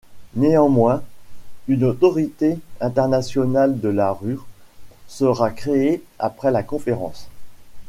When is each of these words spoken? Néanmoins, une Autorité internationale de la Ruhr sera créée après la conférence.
Néanmoins, 0.33 1.03
une 1.67 1.83
Autorité 1.83 2.57
internationale 2.79 3.79
de 3.79 3.89
la 3.89 4.11
Ruhr 4.11 4.47
sera 5.07 5.51
créée 5.51 6.01
après 6.17 6.49
la 6.49 6.63
conférence. 6.63 7.27